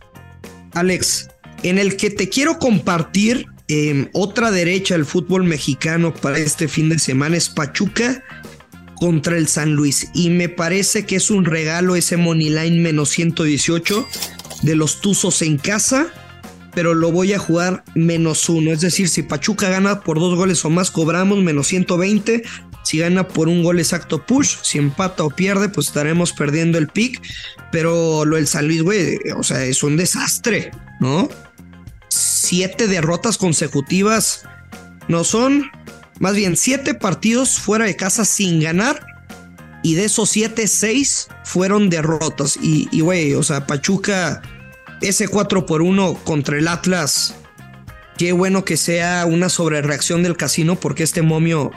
Alex, 0.74 1.30
en 1.64 1.80
el 1.80 1.98
que 1.98 2.12
te 2.12 2.30
quiero 2.30 2.60
compartir 2.60 3.48
Em, 3.72 4.10
otra 4.14 4.50
derecha 4.50 4.96
del 4.96 5.06
fútbol 5.06 5.44
mexicano 5.44 6.12
para 6.12 6.40
este 6.40 6.68
fin 6.68 6.90
de 6.90 6.98
semana 6.98 7.38
es 7.38 7.50
Pachuca 7.50 8.24
contra 8.96 9.38
el 9.38 9.48
San 9.48 9.74
Luis. 9.74 10.10
Y 10.16 10.32
me 10.32 10.50
parece 10.50 11.06
que 11.06 11.18
es 11.18 11.30
un 11.30 11.46
regalo 11.46 11.96
ese 11.96 12.18
Money 12.18 12.50
Line 12.50 12.82
menos 12.82 13.10
118 13.10 14.08
de 14.64 14.76
los 14.76 15.02
Tuzos 15.02 15.44
en 15.44 15.58
casa. 15.60 16.08
Pero 16.74 16.96
lo 16.96 17.12
voy 17.12 17.34
a 17.34 17.40
jugar 17.40 17.84
menos 17.94 18.50
uno. 18.50 18.72
Es 18.72 18.82
decir, 18.82 19.08
si 19.08 19.22
Pachuca 19.22 19.70
gana 19.70 20.02
por 20.02 20.20
dos 20.20 20.36
goles 20.36 20.66
o 20.66 20.72
más, 20.72 20.90
cobramos 20.90 21.38
menos 21.38 21.68
120. 21.68 22.42
Si 22.84 22.98
gana 22.98 23.28
por 23.28 23.50
un 23.50 23.62
gol 23.62 23.78
exacto 23.78 24.26
push, 24.26 24.56
si 24.64 24.80
empata 24.80 25.24
o 25.24 25.30
pierde, 25.30 25.70
pues 25.70 25.88
estaremos 25.88 26.34
perdiendo 26.34 26.80
el 26.80 26.88
pick. 26.88 27.22
Pero 27.72 28.26
lo 28.26 28.36
del 28.38 28.48
San 28.48 28.68
Luis, 28.68 28.82
güey, 28.82 29.20
o 29.38 29.44
sea, 29.44 29.64
es 29.64 29.84
un 29.84 29.96
desastre, 29.96 30.72
¿no? 31.00 31.30
Siete 32.50 32.88
derrotas 32.88 33.38
consecutivas. 33.38 34.44
No 35.08 35.24
son, 35.24 35.70
más 36.20 36.36
bien, 36.36 36.58
siete 36.58 36.96
partidos 36.96 37.60
fuera 37.60 37.86
de 37.86 37.96
casa 37.96 38.26
sin 38.26 38.60
ganar. 38.60 39.06
Y 39.84 39.94
de 39.94 40.06
esos 40.06 40.32
siete, 40.32 40.68
seis 40.68 41.28
fueron 41.44 41.92
derrotas. 41.92 42.58
Y, 42.60 43.02
güey, 43.02 43.36
o 43.36 43.44
sea, 43.44 43.68
Pachuca, 43.68 44.42
ese 45.00 45.28
4 45.28 45.68
por 45.68 45.84
1 45.84 46.16
contra 46.24 46.58
el 46.58 46.68
Atlas. 46.68 47.36
Qué 48.18 48.32
bueno 48.32 48.66
que 48.66 48.78
sea 48.78 49.28
una 49.28 49.48
sobrereacción 49.48 50.24
del 50.24 50.36
casino 50.36 50.76
porque 50.76 51.04
este 51.04 51.22
momio 51.22 51.72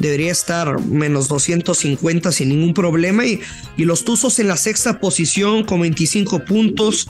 debería 0.00 0.32
estar 0.32 0.80
menos 0.80 1.28
250 1.28 2.32
sin 2.32 2.48
ningún 2.48 2.74
problema. 2.74 3.24
Y, 3.24 3.40
y 3.76 3.84
los 3.84 4.04
Tuzos 4.04 4.40
en 4.40 4.48
la 4.48 4.56
sexta 4.56 4.98
posición 4.98 5.64
con 5.64 5.82
25 5.82 6.44
puntos 6.44 7.08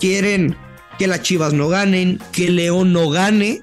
quieren 0.00 0.56
que 0.98 1.06
las 1.06 1.22
Chivas 1.22 1.52
no 1.52 1.68
ganen, 1.68 2.18
que 2.32 2.50
León 2.50 2.92
no 2.92 3.10
gane 3.10 3.60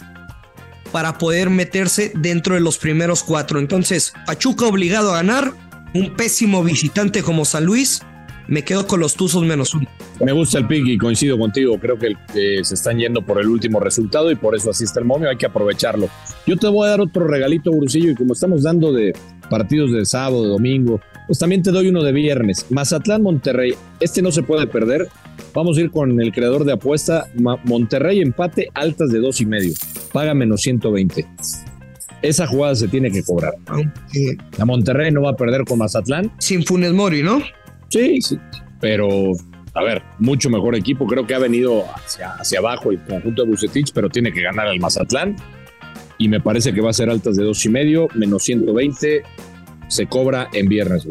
para 0.92 1.18
poder 1.18 1.50
meterse 1.50 2.12
dentro 2.16 2.56
de 2.56 2.62
los 2.62 2.78
primeros 2.78 3.24
cuatro. 3.24 3.60
Entonces, 3.60 4.14
Pachuca 4.26 4.66
obligado 4.66 5.12
a 5.12 5.18
ganar, 5.18 5.54
un 5.94 6.16
pésimo 6.16 6.64
visitante 6.64 7.24
como 7.24 7.46
San 7.46 7.66
Luis, 7.66 8.02
me 8.48 8.64
quedo 8.64 8.86
con 8.86 9.00
los 9.00 9.16
Tuzos 9.16 9.44
menos 9.44 9.74
uno. 9.74 9.88
Me 10.20 10.34
gusta 10.34 10.58
el 10.58 10.68
pick 10.68 10.86
y 10.86 10.98
coincido 10.98 11.38
contigo. 11.40 11.80
Creo 11.80 11.98
que, 11.98 12.16
se 12.64 12.76
están 12.76 13.00
yendo 13.00 13.22
por 13.22 13.40
el 13.40 13.48
último 13.48 13.80
resultado 13.80 14.30
y 14.30 14.36
por 14.36 14.56
eso 14.56 14.70
así 14.70 14.84
está 14.84 15.00
el 15.00 15.06
momio. 15.06 15.30
Hay 15.30 15.38
que 15.38 15.46
aprovecharlo. 15.46 16.10
Yo 16.46 16.58
te 16.58 16.68
voy 16.68 16.88
a 16.88 16.92
dar 16.92 17.02
otro 17.02 17.28
regalito, 17.28 17.72
Brusillo, 17.72 18.12
y 18.12 18.16
como 18.16 18.34
estamos 18.34 18.64
dando 18.64 18.92
de 18.92 19.14
partidos 19.50 19.92
de 19.94 20.06
sábado, 20.06 20.44
domingo, 20.44 21.00
pues 21.28 21.40
también 21.40 21.64
te 21.64 21.72
doy 21.72 21.88
uno 21.88 22.04
de 22.04 22.12
viernes. 22.12 22.66
Mazatlán 22.70 23.24
Monterrey. 23.24 23.74
Este 24.00 24.22
no 24.22 24.32
se 24.32 24.44
puede 24.44 24.68
perder. 24.68 25.08
Vamos 25.54 25.78
a 25.78 25.82
ir 25.82 25.92
con 25.92 26.20
el 26.22 26.32
creador 26.32 26.64
de 26.64 26.74
apuesta. 26.74 27.28
Monterrey 27.36 28.22
empate 28.22 28.70
altas 28.74 29.12
de 29.12 29.20
dos 29.20 29.42
y 29.42 29.46
medio. 29.46 29.74
Paga 30.14 30.34
menos 30.34 30.62
120. 30.62 31.28
Esa 32.22 32.48
jugada 32.48 32.76
se 32.76 32.88
tiene 32.88 33.12
que 33.12 33.24
cobrar. 33.24 33.54
La 34.58 34.66
Monterrey 34.66 35.12
no 35.12 35.24
va 35.24 35.32
a 35.32 35.36
perder 35.36 35.66
con 35.66 35.80
Mazatlán. 35.80 36.32
Sin 36.40 36.64
Funes 36.64 36.94
Mori, 36.94 37.24
¿no? 37.24 37.42
Sí, 37.90 38.22
sí. 38.22 38.38
Pero, 38.80 39.08
a 39.74 39.84
ver, 39.84 40.02
mucho 40.20 40.50
mejor 40.50 40.76
equipo. 40.76 41.06
Creo 41.08 41.26
que 41.26 41.34
ha 41.34 41.40
venido 41.40 41.84
hacia, 41.96 42.34
hacia 42.34 42.60
abajo 42.60 42.92
el 42.92 43.00
conjunto 43.04 43.44
de 43.44 43.50
Bucetich, 43.50 43.92
pero 43.94 44.10
tiene 44.10 44.32
que 44.32 44.42
ganar 44.42 44.68
al 44.68 44.80
Mazatlán. 44.80 45.36
Y 46.18 46.30
me 46.30 46.40
parece 46.40 46.72
que 46.74 46.82
va 46.82 46.92
a 46.92 46.94
ser 46.94 47.10
altas 47.10 47.36
de 47.36 47.44
dos 47.44 47.66
y 47.66 47.70
medio, 47.70 48.08
menos 48.14 48.44
120 48.44 49.24
se 49.92 50.06
cobra 50.06 50.48
en 50.54 50.70
viernes, 50.70 51.06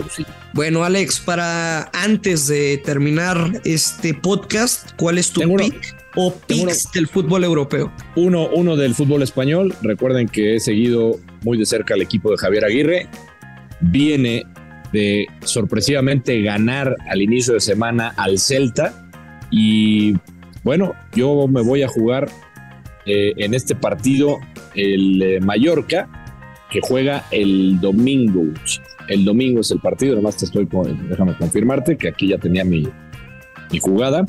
Bueno, 0.54 0.84
Alex, 0.84 1.20
para 1.20 1.90
antes 1.92 2.46
de 2.46 2.78
terminar 2.78 3.60
este 3.64 4.14
podcast, 4.14 4.92
¿cuál 4.96 5.18
es 5.18 5.30
tu 5.30 5.42
pick 5.54 5.94
o 6.16 6.32
picks 6.32 6.90
del 6.92 7.06
fútbol 7.06 7.44
europeo? 7.44 7.92
Uno, 8.16 8.48
uno 8.48 8.76
del 8.76 8.94
fútbol 8.94 9.22
español. 9.22 9.74
Recuerden 9.82 10.28
que 10.28 10.56
he 10.56 10.60
seguido 10.60 11.20
muy 11.42 11.58
de 11.58 11.66
cerca 11.66 11.92
al 11.92 12.00
equipo 12.00 12.30
de 12.30 12.38
Javier 12.38 12.64
Aguirre. 12.64 13.08
Viene 13.82 14.44
de 14.94 15.26
sorpresivamente 15.44 16.40
ganar 16.40 16.96
al 17.10 17.20
inicio 17.20 17.52
de 17.52 17.60
semana 17.60 18.14
al 18.16 18.38
Celta. 18.38 19.10
Y 19.50 20.14
bueno, 20.64 20.94
yo 21.14 21.46
me 21.48 21.60
voy 21.60 21.82
a 21.82 21.88
jugar 21.88 22.30
eh, 23.04 23.34
en 23.36 23.52
este 23.52 23.74
partido 23.74 24.38
el 24.74 25.20
eh, 25.20 25.40
Mallorca 25.40 26.08
que 26.70 26.80
juega 26.82 27.26
el 27.30 27.80
domingo. 27.80 28.44
El 29.08 29.24
domingo 29.24 29.60
es 29.60 29.70
el 29.70 29.80
partido, 29.80 30.16
nomás 30.16 30.36
te 30.36 30.44
estoy, 30.44 30.68
déjame 31.08 31.36
confirmarte 31.36 31.96
que 31.96 32.08
aquí 32.08 32.28
ya 32.28 32.38
tenía 32.38 32.64
mi, 32.64 32.86
mi 33.70 33.78
jugada. 33.78 34.24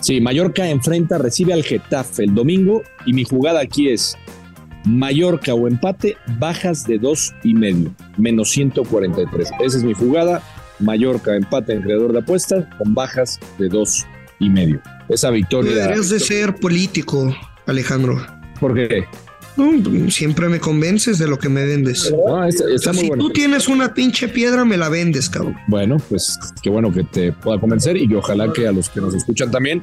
Sí, 0.00 0.20
Mallorca 0.20 0.68
enfrenta, 0.68 1.18
recibe 1.18 1.54
al 1.54 1.62
Getafe 1.62 2.24
el 2.24 2.34
domingo 2.34 2.82
y 3.06 3.12
mi 3.12 3.24
jugada 3.24 3.60
aquí 3.60 3.88
es 3.88 4.16
Mallorca 4.84 5.54
o 5.54 5.66
empate, 5.66 6.16
bajas 6.38 6.84
de 6.86 6.98
dos 6.98 7.34
y 7.42 7.54
medio, 7.54 7.92
menos 8.16 8.50
143. 8.50 9.50
Esa 9.60 9.76
es 9.76 9.82
mi 9.82 9.94
jugada. 9.94 10.42
Mallorca, 10.78 11.34
empate 11.34 11.72
en 11.72 11.82
creador 11.82 12.12
de 12.12 12.18
apuestas 12.18 12.66
con 12.78 12.94
bajas 12.94 13.40
de 13.58 13.68
dos 13.68 14.06
y 14.38 14.50
medio. 14.50 14.80
Esa 15.08 15.30
victoria. 15.30 15.72
Deberías 15.72 16.10
de 16.10 16.20
ser 16.20 16.54
político, 16.56 17.34
Alejandro. 17.66 18.24
¿Por 18.60 18.74
qué? 18.74 19.04
No, 19.56 20.10
siempre 20.10 20.48
me 20.48 20.60
convences 20.60 21.18
de 21.18 21.26
lo 21.26 21.38
que 21.38 21.48
me 21.48 21.64
vendes. 21.64 22.12
No, 22.12 22.44
está, 22.44 22.64
está 22.64 22.74
O 22.74 22.78
sea, 22.78 22.92
muy 22.92 23.02
si 23.02 23.08
bueno. 23.08 23.24
tú 23.24 23.30
tienes 23.30 23.68
una 23.68 23.94
pinche 23.94 24.28
piedra, 24.28 24.64
me 24.64 24.76
la 24.76 24.88
vendes, 24.88 25.30
cabrón. 25.30 25.56
Bueno, 25.68 25.96
pues 26.08 26.38
qué 26.62 26.68
bueno 26.70 26.92
que 26.92 27.04
te 27.04 27.32
pueda 27.32 27.58
convencer 27.58 27.96
y 27.96 28.06
que 28.08 28.16
ojalá 28.16 28.52
que 28.52 28.68
a 28.68 28.72
los 28.72 28.90
que 28.90 29.00
nos 29.00 29.14
escuchan 29.14 29.50
también, 29.50 29.82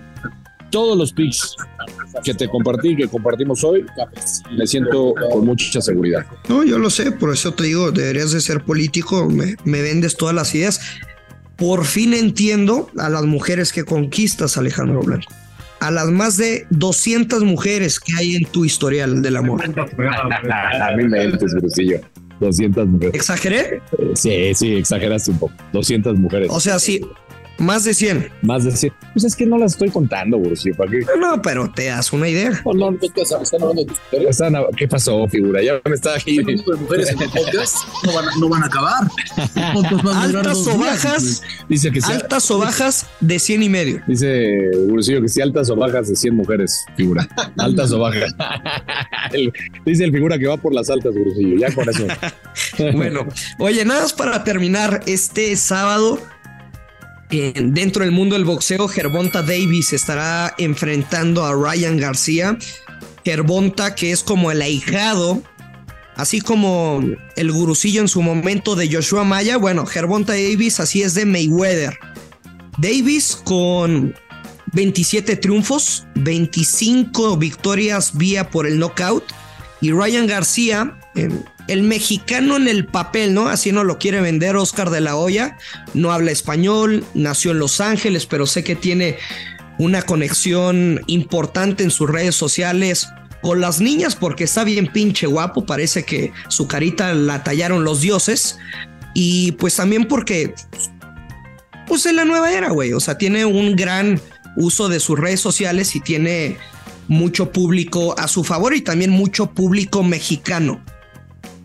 todos 0.70 0.98
los 0.98 1.12
picks 1.14 1.56
que 2.24 2.34
te 2.34 2.48
compartí, 2.48 2.96
que 2.96 3.08
compartimos 3.08 3.64
hoy, 3.64 3.86
me 4.58 4.66
siento 4.68 5.14
con 5.32 5.46
mucha 5.46 5.82
seguridad. 5.82 6.26
No, 6.50 6.64
yo 6.64 6.78
lo 6.78 6.90
sé, 6.90 7.12
por 7.12 7.34
eso 7.34 7.54
te 7.54 7.64
digo, 7.66 7.92
deberías 7.92 8.32
de 8.32 8.42
ser 8.42 8.64
político, 8.64 9.28
me, 9.30 9.56
me 9.66 9.82
vendes 9.82 10.16
todas 10.18 10.36
las 10.36 10.54
ideas. 10.56 10.82
Por 11.56 11.86
fin 11.86 12.14
entiendo 12.14 12.90
a 12.98 13.10
las 13.10 13.24
mujeres 13.24 13.72
que 13.72 13.86
conquistas, 13.86 14.58
Alejandro 14.58 15.02
Blanco. 15.02 15.32
A 15.84 15.92
las 15.92 16.10
más 16.10 16.38
de 16.38 16.66
200 16.70 17.44
mujeres 17.44 18.00
que 18.00 18.14
hay 18.18 18.36
en 18.36 18.46
tu 18.46 18.64
historial 18.64 19.22
del 19.22 19.36
amor. 19.36 19.62
A 19.66 20.96
mí 20.96 21.04
me 21.10 21.24
entes, 21.24 21.54
Brusillo. 21.54 22.00
200 22.40 22.88
mujeres. 22.88 23.14
¿Exageré? 23.14 23.82
Sí, 24.14 24.54
sí, 24.56 24.76
exageraste 24.76 25.32
un 25.32 25.40
poco. 25.40 25.54
200 25.74 26.18
mujeres. 26.18 26.48
O 26.52 26.62
sea, 26.62 26.80
sí, 26.80 27.02
más 27.58 27.84
de 27.84 27.94
100. 27.94 28.30
Más 28.42 28.64
de 28.64 28.72
100. 28.76 28.94
Pues 29.14 29.26
es 29.26 29.36
que 29.36 29.46
no 29.46 29.58
las 29.58 29.74
estoy 29.74 29.90
contando, 29.90 30.40
Brusillo. 30.40 30.76
¿Para 30.76 30.90
qué? 30.92 31.00
No, 31.20 31.42
pero 31.42 31.72
te 31.72 31.86
das 31.86 32.12
una 32.12 32.28
idea. 32.28 32.50
No, 32.66 32.74
no, 32.74 32.90
Están 33.02 33.62
hablando 33.62 33.82
de 33.82 33.88
tu 33.88 33.94
historia. 33.94 34.30
están 34.30 34.56
a- 34.56 34.64
¿Qué 34.76 34.88
pasó, 34.88 35.28
figura? 35.28 35.62
Ya 35.62 35.74
me 35.88 35.96
está 35.96 36.16
aquí. 36.16 36.38
De 36.44 36.56
mujeres 36.80 37.12
en 37.12 37.22
el 37.22 37.30
podcast 37.30 37.76
no 38.06 38.14
van, 38.14 38.26
a- 38.30 38.36
no 38.40 38.50
van 38.50 38.64
a 38.64 38.66
acabar. 38.66 39.04
El 39.56 39.74
podcast 39.74 40.06
va 40.08 40.12
a 40.18 40.24
Altas 40.24 40.58
o 40.58 40.78
días, 40.78 40.80
bajas, 41.04 41.44
Dice 41.70 41.92
que 41.92 42.02
sí. 42.02 42.12
altas 42.12 42.50
o 42.52 42.58
bajas 42.58 43.06
de 43.20 43.38
100 43.40 43.64
y 43.64 43.70
medio. 43.70 44.02
Dice 44.08 44.72
Bursillo 44.90 45.22
que 45.22 45.30
si 45.30 45.42
altas 45.42 45.70
o 45.70 45.76
bajas 45.76 46.10
de 46.10 46.16
100 46.16 46.36
mujeres, 46.36 46.86
figura. 46.98 47.28
Altas 47.58 47.92
o 47.92 48.00
bajas. 48.00 48.34
El- 49.32 49.54
dice 49.86 50.04
el 50.04 50.12
figura 50.12 50.38
que 50.38 50.48
va 50.48 50.58
por 50.58 50.74
las 50.74 50.90
altas, 50.90 51.14
Bursillo. 51.14 51.58
Ya 51.58 51.74
con 51.74 51.88
eso. 51.90 52.06
Bueno, 52.94 53.28
oye, 53.60 53.86
nada 53.86 54.02
más 54.02 54.14
para 54.14 54.44
terminar, 54.44 55.02
este 55.06 55.56
sábado, 55.56 56.20
dentro 57.34 58.04
del 58.04 58.12
mundo 58.12 58.36
del 58.36 58.46
boxeo, 58.46 58.88
Gervonta 58.88 59.42
Davis 59.42 59.94
estará 59.94 60.54
enfrentando 60.58 61.46
a 61.46 61.54
Ryan 61.54 61.98
García. 61.98 62.58
Gervonta, 63.26 63.96
que 63.96 64.12
es 64.12 64.24
como 64.24 64.52
el 64.52 64.62
ahijado, 64.62 65.42
así 66.16 66.42
como 66.42 67.02
el 67.36 67.52
gurucillo 67.52 68.02
en 68.02 68.08
su 68.08 68.22
momento 68.22 68.76
de 68.76 68.92
Joshua 68.92 69.24
Maya. 69.24 69.58
Bueno, 69.58 69.86
Gervonta 69.86 70.34
Davis 70.34 70.80
así 70.80 71.02
es 71.02 71.16
de 71.16 71.26
Mayweather. 71.26 71.98
Davis 72.78 73.36
con 73.44 74.14
27 74.74 75.36
triunfos, 75.38 76.06
25 76.16 77.38
victorias 77.38 78.16
vía 78.16 78.50
por 78.50 78.68
el 78.68 78.78
knockout. 78.80 79.24
Y 79.82 79.92
Ryan 79.92 80.28
García, 80.28 81.00
el 81.68 81.84
mexicano 81.84 82.58
en 82.58 82.68
el 82.68 82.86
papel, 82.86 83.34
¿no? 83.34 83.48
Así 83.48 83.72
no 83.72 83.84
lo 83.84 83.98
quiere 83.98 84.22
vender 84.22 84.56
Oscar 84.56 84.90
de 84.90 85.02
la 85.02 85.16
Hoya. 85.16 85.58
No 85.94 86.12
habla 86.12 86.32
español, 86.32 87.06
nació 87.14 87.52
en 87.52 87.60
Los 87.60 87.80
Ángeles, 87.82 88.26
pero 88.26 88.46
sé 88.46 88.64
que 88.64 88.76
tiene 88.76 89.18
una 89.78 90.02
conexión 90.02 91.02
importante 91.08 91.84
en 91.84 91.92
sus 91.92 92.10
redes 92.10 92.36
sociales 92.36 93.08
con 93.42 93.60
las 93.60 93.82
niñas 93.82 94.16
porque 94.16 94.46
está 94.46 94.64
bien 94.64 94.88
pinche 94.88 95.28
guapo, 95.28 95.66
parece 95.66 96.04
que 96.04 96.32
su 96.48 96.68
carita 96.68 97.14
la 97.14 97.44
tallaron 97.44 97.84
los 97.84 98.02
dioses. 98.02 98.58
Y 99.14 99.54
pues 99.54 99.76
también 99.76 100.06
porque 100.08 100.54
pues 101.88 102.06
en 102.06 102.16
la 102.16 102.26
nueva 102.26 102.52
era, 102.52 102.70
güey. 102.70 102.94
O 102.94 103.00
sea, 103.00 103.18
tiene 103.18 103.46
un 103.46 103.76
gran 103.76 104.20
uso 104.56 104.90
de 104.90 105.00
sus 105.00 105.20
redes 105.20 105.40
sociales 105.40 105.96
y 105.96 106.00
tiene 106.00 106.58
mucho 107.08 107.52
público 107.52 108.16
a 108.18 108.28
su 108.28 108.44
favor 108.44 108.74
y 108.74 108.82
también 108.82 109.12
mucho 109.12 109.52
público 109.52 110.04
mexicano. 110.04 110.84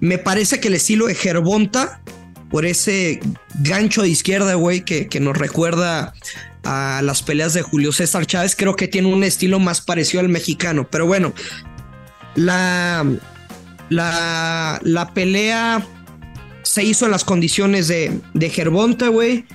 Me 0.00 0.18
parece 0.18 0.60
que 0.60 0.68
el 0.68 0.74
estilo 0.74 1.06
de 1.06 1.14
Gervonta, 1.14 2.00
por 2.50 2.64
ese 2.64 3.20
gancho 3.60 4.02
de 4.02 4.08
izquierda, 4.08 4.54
güey, 4.54 4.84
que, 4.84 5.08
que 5.08 5.20
nos 5.20 5.36
recuerda 5.36 6.14
a 6.64 7.00
las 7.02 7.22
peleas 7.22 7.54
de 7.54 7.62
Julio 7.62 7.92
César 7.92 8.26
Chávez, 8.26 8.54
creo 8.56 8.76
que 8.76 8.88
tiene 8.88 9.08
un 9.08 9.24
estilo 9.24 9.58
más 9.58 9.80
parecido 9.80 10.20
al 10.20 10.28
mexicano. 10.28 10.86
Pero 10.90 11.06
bueno, 11.06 11.32
la, 12.34 13.04
la, 13.88 14.80
la 14.82 15.14
pelea 15.14 15.86
se 16.62 16.84
hizo 16.84 17.06
en 17.06 17.10
las 17.10 17.24
condiciones 17.24 17.88
de, 17.88 18.20
de 18.34 18.50
Gervonta, 18.50 19.08
güey. 19.08 19.46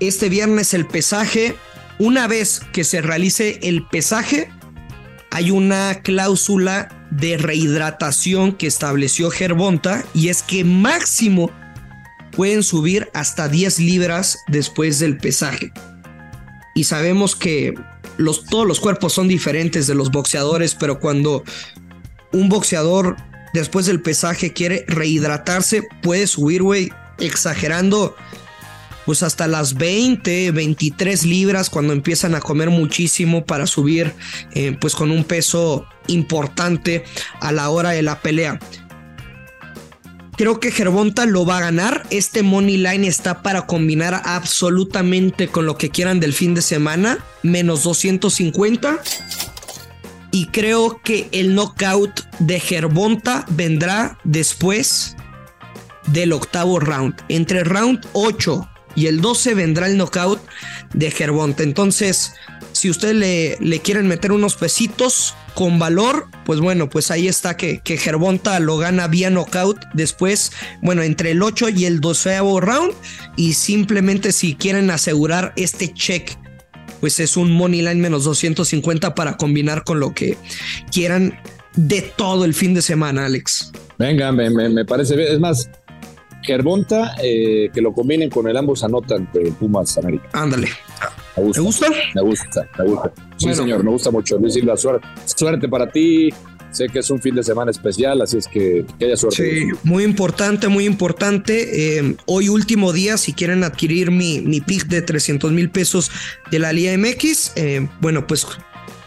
Este 0.00 0.28
viernes 0.28 0.74
el 0.74 0.86
pesaje. 0.86 1.56
Una 1.98 2.26
vez 2.26 2.62
que 2.72 2.84
se 2.84 3.02
realice 3.02 3.58
el 3.62 3.86
pesaje, 3.86 4.50
hay 5.30 5.50
una 5.50 6.00
cláusula 6.02 6.88
de 7.10 7.36
rehidratación 7.36 8.52
que 8.52 8.66
estableció 8.66 9.30
Gervonta 9.30 10.04
y 10.14 10.28
es 10.28 10.42
que 10.42 10.64
máximo 10.64 11.50
pueden 12.32 12.62
subir 12.62 13.08
hasta 13.14 13.48
10 13.48 13.80
libras 13.80 14.38
después 14.48 14.98
del 14.98 15.16
pesaje. 15.16 15.72
Y 16.74 16.84
sabemos 16.84 17.34
que 17.34 17.74
los, 18.16 18.44
todos 18.44 18.66
los 18.66 18.80
cuerpos 18.80 19.12
son 19.12 19.28
diferentes 19.28 19.86
de 19.86 19.94
los 19.94 20.10
boxeadores, 20.10 20.74
pero 20.74 21.00
cuando 21.00 21.42
un 22.32 22.48
boxeador 22.48 23.16
después 23.54 23.86
del 23.86 24.00
pesaje 24.00 24.52
quiere 24.52 24.84
rehidratarse, 24.86 25.82
puede 26.02 26.26
subir, 26.26 26.62
güey, 26.62 26.92
exagerando, 27.18 28.14
pues 29.08 29.22
hasta 29.22 29.48
las 29.48 29.72
20, 29.72 30.50
23 30.50 31.24
libras 31.24 31.70
cuando 31.70 31.94
empiezan 31.94 32.34
a 32.34 32.40
comer 32.40 32.68
muchísimo 32.68 33.46
para 33.46 33.66
subir, 33.66 34.12
eh, 34.52 34.76
pues 34.78 34.94
con 34.94 35.10
un 35.10 35.24
peso 35.24 35.86
importante 36.08 37.04
a 37.40 37.50
la 37.50 37.70
hora 37.70 37.92
de 37.92 38.02
la 38.02 38.20
pelea. 38.20 38.60
Creo 40.36 40.60
que 40.60 40.70
Gervonta 40.70 41.24
lo 41.24 41.46
va 41.46 41.56
a 41.56 41.62
ganar. 41.62 42.04
Este 42.10 42.42
money 42.42 42.76
line 42.76 43.08
está 43.08 43.40
para 43.42 43.64
combinar 43.64 44.20
absolutamente 44.26 45.48
con 45.48 45.64
lo 45.64 45.78
que 45.78 45.88
quieran 45.88 46.20
del 46.20 46.34
fin 46.34 46.54
de 46.54 46.60
semana. 46.60 47.24
Menos 47.42 47.84
250. 47.84 49.00
Y 50.32 50.48
creo 50.48 51.00
que 51.02 51.30
el 51.32 51.54
knockout 51.54 52.28
de 52.40 52.60
Gervonta 52.60 53.46
vendrá 53.48 54.18
después 54.24 55.16
del 56.08 56.34
octavo 56.34 56.78
round. 56.78 57.14
Entre 57.30 57.64
round 57.64 58.06
8 58.12 58.68
y 58.98 59.06
el 59.06 59.20
12 59.20 59.54
vendrá 59.54 59.86
el 59.86 59.96
knockout 59.96 60.40
de 60.94 61.10
Gervonta. 61.10 61.62
Entonces, 61.62 62.32
si 62.72 62.90
ustedes 62.90 63.58
le, 63.60 63.80
quieren 63.80 64.06
meter 64.08 64.32
unos 64.32 64.54
pesitos 64.56 65.34
con 65.54 65.78
valor, 65.78 66.26
pues 66.44 66.60
bueno, 66.60 66.88
pues 66.88 67.10
ahí 67.10 67.28
está 67.28 67.56
que, 67.56 67.80
que 67.82 67.96
Gervonta 67.96 68.58
lo 68.60 68.76
gana 68.78 69.06
vía 69.08 69.30
knockout 69.30 69.78
después, 69.94 70.52
bueno, 70.82 71.02
entre 71.02 71.32
el 71.32 71.42
8 71.42 71.68
y 71.70 71.84
el 71.86 72.00
12 72.00 72.38
round. 72.60 72.92
Y 73.36 73.54
simplemente 73.54 74.32
si 74.32 74.54
quieren 74.54 74.90
asegurar 74.90 75.52
este 75.56 75.92
check, 75.92 76.30
pues 77.00 77.20
es 77.20 77.36
un 77.36 77.52
money 77.52 77.80
line 77.82 77.96
menos 77.96 78.24
250 78.24 79.14
para 79.14 79.36
combinar 79.36 79.84
con 79.84 80.00
lo 80.00 80.12
que 80.14 80.36
quieran 80.92 81.38
de 81.76 82.02
todo 82.02 82.44
el 82.44 82.54
fin 82.54 82.74
de 82.74 82.82
semana, 82.82 83.26
Alex. 83.26 83.70
Venga, 83.98 84.32
me, 84.32 84.50
me- 84.50 84.68
me 84.68 84.84
parece 84.84 85.16
bien. 85.16 85.32
Es 85.32 85.38
más, 85.40 85.68
Gervonta, 86.42 87.14
eh, 87.22 87.70
que 87.72 87.80
lo 87.80 87.92
combinen 87.92 88.30
con 88.30 88.48
el 88.48 88.56
ambos 88.56 88.82
anotan 88.84 89.28
de 89.32 89.52
Pumas 89.52 89.96
América. 89.98 90.28
Ándale. 90.32 90.68
Me 91.36 91.42
gusta. 91.42 91.60
¿Te 91.60 91.60
gusta? 91.60 91.86
Me 92.14 92.22
gusta, 92.22 92.68
me 92.78 92.84
gusta. 92.84 93.12
Sí, 93.36 93.46
Bueno. 93.46 93.56
señor, 93.56 93.84
me 93.84 93.90
gusta 93.90 94.10
mucho. 94.10 94.38
Luis 94.38 94.54
Silva, 94.54 94.76
suerte, 94.76 95.06
suerte 95.24 95.68
para 95.68 95.90
ti. 95.90 96.30
Sé 96.70 96.86
que 96.88 96.98
es 96.98 97.10
un 97.10 97.18
fin 97.20 97.34
de 97.34 97.42
semana 97.42 97.70
especial, 97.70 98.20
así 98.20 98.36
es 98.36 98.46
que 98.46 98.84
que 98.98 99.06
haya 99.06 99.16
suerte. 99.16 99.42
Sí, 99.60 99.68
muy 99.84 100.04
importante, 100.04 100.68
muy 100.68 100.84
importante. 100.84 101.96
Eh, 101.98 102.14
hoy 102.26 102.50
último 102.50 102.92
día, 102.92 103.16
si 103.16 103.32
quieren 103.32 103.64
adquirir 103.64 104.10
mi, 104.10 104.42
mi 104.42 104.60
pick 104.60 104.86
de 104.86 105.00
300 105.00 105.50
mil 105.50 105.70
pesos 105.70 106.10
de 106.50 106.58
la 106.58 106.72
Liga 106.74 106.92
MX, 106.98 107.52
eh, 107.56 107.88
bueno, 108.02 108.26
pues 108.26 108.46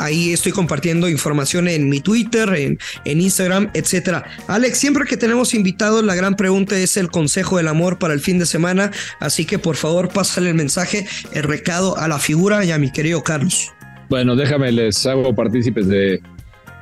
ahí 0.02 0.34
estoy 0.34 0.52
compartiendo 0.52 1.10
información 1.10 1.68
en 1.68 1.90
mi 1.90 2.00
Twitter, 2.00 2.50
en, 2.54 2.78
Instagram, 3.06 3.70
etcétera. 3.74 4.26
Alex, 4.48 4.78
siempre 4.78 5.06
que 5.06 5.18
tenemos 5.18 5.54
invitados, 5.54 6.04
la 6.04 6.16
gran 6.16 6.36
pregunta 6.36 6.78
es 6.78 6.98
el 6.98 7.10
consejo 7.10 7.58
del 7.58 7.68
amor 7.68 8.00
para 8.00 8.14
el 8.14 8.20
fin 8.20 8.40
de 8.40 8.46
semana, 8.46 8.92
así 9.20 9.46
que 9.46 9.60
por 9.60 9.76
favor 9.76 10.10
pásale 10.10 10.50
el 10.50 10.56
mensaje, 10.56 11.06
el 11.34 11.44
recado 11.44 11.98
a 11.98 12.08
la 12.08 12.20
figura 12.20 12.66
y 12.66 12.72
a 12.72 12.78
mi 12.78 12.92
querido 12.92 13.24
Carlos. 13.24 13.72
Bueno, 14.10 14.36
déjame, 14.36 14.72
les 14.72 15.06
hago 15.06 15.34
partícipes 15.34 15.88
de, 15.88 16.22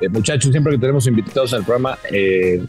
de 0.00 0.08
muchachos, 0.08 0.50
siempre 0.50 0.72
que 0.72 0.78
tenemos 0.78 1.06
invitados 1.06 1.52
al 1.52 1.64
programa, 1.64 1.98
eh, 2.10 2.64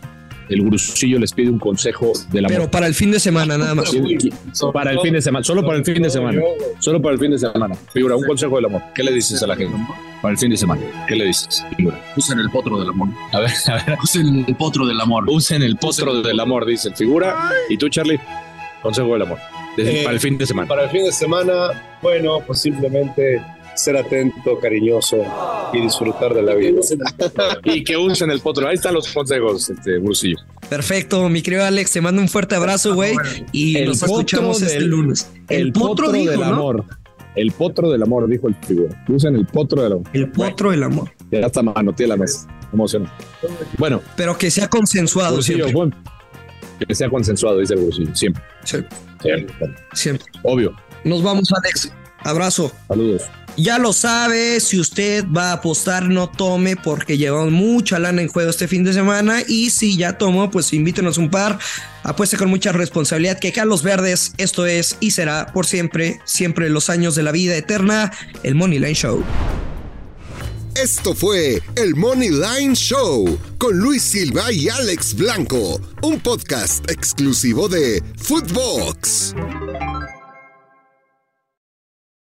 el 0.54 0.62
gurusillo 0.62 1.20
les 1.20 1.32
pide 1.34 1.50
un 1.50 1.60
consejo 1.60 2.12
del 2.32 2.46
amor. 2.46 2.58
Pero 2.58 2.72
para 2.72 2.88
el 2.88 2.94
fin 2.94 3.12
de 3.12 3.20
semana 3.20 3.58
nada 3.58 3.76
más. 3.76 3.92
Para 4.74 4.92
el 4.92 5.00
fin 5.00 5.14
de 5.14 5.22
semana, 5.22 5.44
solo 5.44 5.66
para 5.66 5.78
el 5.78 5.86
fin 5.86 6.02
de 6.02 6.10
semana. 6.10 6.42
Solo 6.80 7.02
para 7.02 7.14
el 7.14 7.20
fin 7.20 7.32
de 7.32 7.40
semana. 7.40 7.76
Figura, 7.94 8.16
un 8.16 8.24
consejo 8.26 8.56
del 8.58 8.66
amor. 8.66 8.82
¿Qué 8.96 9.04
le 9.04 9.12
dices 9.12 9.42
a 9.44 9.48
la 9.48 9.56
gente? 9.56 9.76
Para 10.22 10.34
el 10.34 10.38
fin 10.38 10.50
de 10.52 10.58
semana. 10.58 10.82
¿Qué 11.08 11.16
le 11.16 11.26
dices? 11.26 11.66
Figura. 11.76 12.00
Usen 12.16 12.40
el 12.40 12.50
potro 12.50 12.80
del 12.80 12.90
amor. 12.90 13.10
A 13.32 13.40
ver, 13.40 13.52
a 13.68 13.74
ver. 13.86 13.98
Usen 14.04 14.46
el 14.48 14.56
potro 14.56 14.86
del 14.86 15.00
amor. 15.02 15.24
Usen 15.30 15.62
el 15.64 15.78
potro 15.78 16.22
del 16.22 16.40
amor, 16.40 16.66
dice 16.66 16.90
el 16.90 16.96
figura. 16.96 17.52
¿Y 17.70 17.78
tú, 17.78 17.90
Charlie? 17.90 18.20
Consejo 18.82 19.14
del 19.14 19.24
amor. 19.24 19.38
Desde- 19.78 20.02
Eh, 20.02 20.04
para 20.04 20.14
el 20.16 20.20
fin 20.20 20.38
de 20.38 20.46
semana. 20.46 20.68
Para 20.68 20.84
el 20.84 20.90
fin 20.90 21.04
de 21.06 21.12
semana, 21.12 21.98
bueno, 22.02 22.40
pues 22.46 22.62
simplemente 22.62 23.42
ser 23.76 23.98
atento, 23.98 24.60
cariñoso 24.60 25.18
y 25.74 25.82
disfrutar 25.82 26.34
de 26.34 26.42
la 26.44 26.56
vida. 26.56 26.80
Y 27.64 27.84
que 27.84 27.98
usen 27.98 28.30
el 28.32 28.40
potro. 28.42 28.68
Ahí 28.68 28.76
están 28.76 28.94
los 28.94 29.08
consejos, 29.12 29.70
este, 29.70 29.98
gurusillo. 29.98 30.38
Perfecto, 30.70 31.28
mi 31.30 31.42
querido 31.42 31.66
Alex, 31.66 31.92
te 31.92 32.02
mando 32.02 32.22
un 32.22 32.30
fuerte 32.30 32.56
abrazo, 32.56 32.94
güey. 32.96 33.16
Y 33.52 33.78
El 33.78 33.90
nos 33.90 34.04
escuchamos 34.04 34.62
este 34.62 34.80
del- 34.80 34.88
lunes. 34.90 35.30
El, 35.50 35.72
potro, 35.74 36.12
dijo, 36.12 36.32
del 36.32 36.40
¿no? 36.40 36.46
amor. 36.46 36.86
El 37.36 37.52
potro 37.52 37.90
del 37.90 38.04
amor, 38.04 38.28
dijo 38.28 38.48
el 38.48 38.56
figura. 38.56 39.04
Usen 39.08 39.36
el 39.36 39.46
potro 39.46 39.84
del 39.84 39.94
amor. 39.94 40.08
El 40.14 40.30
potro 40.32 40.72
del 40.72 40.84
amor. 40.84 41.10
Ya 41.32 41.40
está 41.40 41.62
manotea 41.64 42.08
la 42.08 42.18
mesa. 42.18 42.48
Emocionante. 42.74 43.14
Bueno, 43.78 44.02
Pero 44.16 44.38
que 44.38 44.52
sea 44.52 44.68
consensuado 44.70 45.42
siempre. 45.42 45.72
buen- 45.74 45.94
que 46.88 46.96
sea 46.96 47.10
consensuado, 47.10 47.60
dice 47.60 47.74
el 47.76 47.82
gurusillo. 47.82 48.16
Siempre. 48.16 48.44
Sí, 48.64 48.78
Siempre. 49.22 49.56
siempre. 49.94 50.26
Obvio. 50.44 50.74
Nos 51.04 51.22
vamos, 51.22 51.52
Alex. 51.54 51.94
Abrazo. 52.24 52.72
Saludos. 52.88 53.24
Ya 53.58 53.78
lo 53.78 53.92
sabe, 53.94 54.60
si 54.60 54.80
usted 54.80 55.26
va 55.26 55.50
a 55.50 55.54
apostar, 55.54 56.08
no 56.10 56.30
tome 56.30 56.78
porque 56.78 57.18
llevamos 57.18 57.52
mucha 57.52 58.00
lana 58.00 58.22
en 58.22 58.30
juego 58.30 58.50
este 58.50 58.68
fin 58.68 58.84
de 58.84 58.94
semana 58.94 59.44
y 59.48 59.70
si 59.72 59.98
ya 59.98 60.18
tomó, 60.18 60.50
pues 60.50 60.72
invítenos 60.74 61.18
un 61.18 61.30
par, 61.30 61.60
apueste 62.04 62.38
con 62.38 62.50
mucha 62.50 62.72
responsabilidad 62.72 63.40
que 63.40 63.50
acá 63.50 63.66
los 63.66 63.84
verdes, 63.84 64.34
esto 64.38 64.66
es 64.66 64.96
y 65.00 65.12
será 65.12 65.52
por 65.54 65.66
siempre, 65.66 66.22
siempre 66.26 66.70
los 66.70 66.90
años 66.90 67.14
de 67.16 67.24
la 67.24 67.32
vida 67.32 67.56
eterna, 67.56 68.12
el 68.44 68.56
Money 68.56 68.80
Line 68.80 68.96
Show. 68.96 69.24
Esto 70.76 71.14
fue 71.14 71.62
el 71.76 71.96
Money 71.96 72.30
Line 72.30 72.74
Show 72.74 73.38
con 73.58 73.78
Luis 73.78 74.02
Silva 74.02 74.52
y 74.52 74.70
Alex 74.70 75.14
Blanco, 75.16 75.82
un 76.02 76.20
podcast 76.22 76.90
exclusivo 76.90 77.68
de 77.68 78.02
Footbox. 78.18 79.36